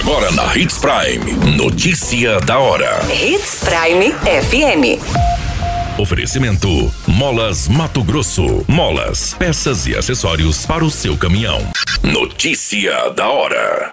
[0.00, 1.56] Agora na Hits Prime.
[1.58, 3.00] Notícia da hora.
[3.12, 4.98] Hits Prime FM.
[6.00, 8.64] Oferecimento: Molas Mato Grosso.
[8.66, 11.60] Molas, peças e acessórios para o seu caminhão.
[12.02, 13.92] Notícia da hora.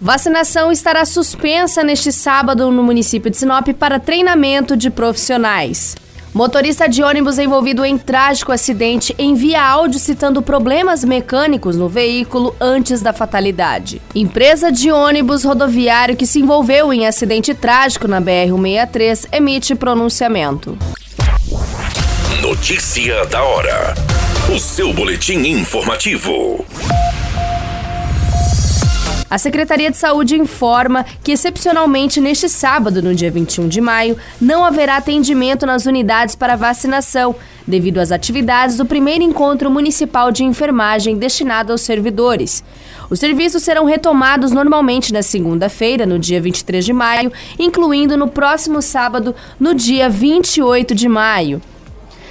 [0.00, 5.94] Vacinação estará suspensa neste sábado no município de Sinop para treinamento de profissionais.
[6.32, 13.02] Motorista de ônibus envolvido em trágico acidente envia áudio citando problemas mecânicos no veículo antes
[13.02, 14.00] da fatalidade.
[14.14, 20.78] Empresa de ônibus rodoviário que se envolveu em acidente trágico na BR-163 emite pronunciamento.
[22.40, 23.94] Notícia da hora.
[24.54, 26.64] O seu boletim informativo.
[29.30, 34.64] A Secretaria de Saúde informa que, excepcionalmente, neste sábado, no dia 21 de maio, não
[34.64, 41.16] haverá atendimento nas unidades para vacinação, devido às atividades do primeiro encontro municipal de enfermagem
[41.16, 42.64] destinado aos servidores.
[43.08, 48.82] Os serviços serão retomados normalmente na segunda-feira, no dia 23 de maio, incluindo no próximo
[48.82, 51.62] sábado, no dia 28 de maio.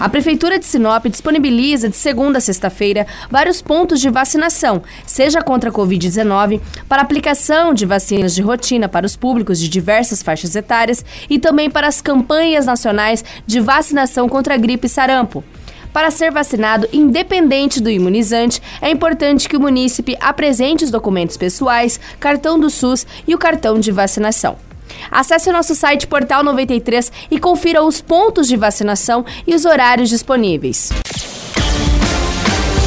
[0.00, 5.68] A Prefeitura de Sinop disponibiliza de segunda a sexta-feira vários pontos de vacinação, seja contra
[5.68, 11.04] a Covid-19, para aplicação de vacinas de rotina para os públicos de diversas faixas etárias
[11.28, 15.44] e também para as campanhas nacionais de vacinação contra a gripe e sarampo.
[15.92, 22.00] Para ser vacinado, independente do imunizante, é importante que o munícipe apresente os documentos pessoais,
[22.18, 24.69] cartão do SUS e o cartão de vacinação.
[25.10, 30.08] Acesse o nosso site Portal 93 e confira os pontos de vacinação e os horários
[30.08, 30.90] disponíveis.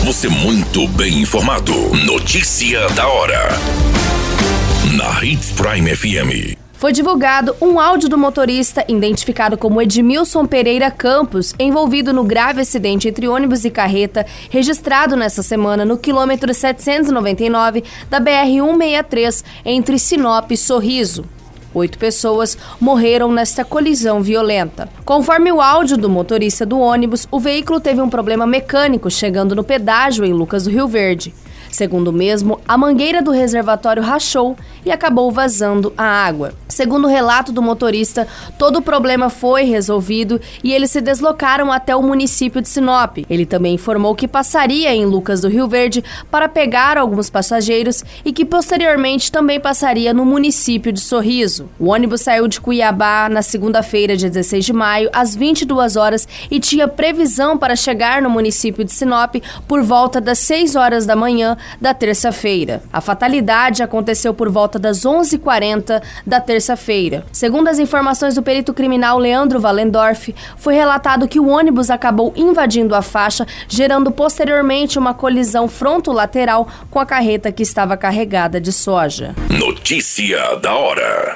[0.06, 1.74] Você muito bem informado.
[2.06, 3.48] Notícia da hora.
[4.98, 6.58] Na Hits Prime FM.
[6.84, 13.08] Foi divulgado um áudio do motorista, identificado como Edmilson Pereira Campos, envolvido no grave acidente
[13.08, 20.58] entre ônibus e carreta, registrado nesta semana no quilômetro 799 da BR-163, entre Sinop e
[20.58, 21.24] Sorriso.
[21.74, 24.88] Oito pessoas morreram nesta colisão violenta.
[25.04, 29.64] Conforme o áudio do motorista do ônibus, o veículo teve um problema mecânico chegando no
[29.64, 31.34] pedágio em Lucas do Rio Verde.
[31.74, 36.54] Segundo o mesmo, a mangueira do reservatório rachou e acabou vazando a água.
[36.68, 38.28] Segundo o relato do motorista,
[38.60, 43.18] todo o problema foi resolvido e eles se deslocaram até o município de Sinop.
[43.28, 48.32] Ele também informou que passaria em Lucas do Rio Verde para pegar alguns passageiros e
[48.32, 51.70] que posteriormente também passaria no município de Sorriso.
[51.80, 56.60] O ônibus saiu de Cuiabá na segunda-feira, dia 16 de maio, às 22 horas e
[56.60, 61.58] tinha previsão para chegar no município de Sinop por volta das 6 horas da manhã
[61.80, 62.82] da terça-feira.
[62.92, 67.26] A fatalidade aconteceu por volta das 11h40 da terça-feira.
[67.32, 72.96] Segundo as informações do perito criminal Leandro Valendorf, foi relatado que o ônibus acabou invadindo
[72.96, 79.36] a faixa, gerando posteriormente uma colisão fronto-lateral com a carreta que estava carregada de soja.
[79.50, 81.36] Notícia da hora.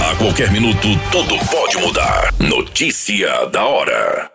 [0.01, 2.33] A qualquer minuto, tudo pode mudar.
[2.39, 4.32] Notícia da hora.